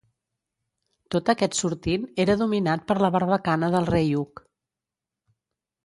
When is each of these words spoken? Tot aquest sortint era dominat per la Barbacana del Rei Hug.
Tot 1.15 1.29
aquest 1.33 1.59
sortint 1.59 2.09
era 2.25 2.37
dominat 2.41 2.89
per 2.91 2.99
la 3.05 3.13
Barbacana 3.19 3.73
del 3.79 3.89
Rei 3.95 4.13
Hug. 4.25 4.47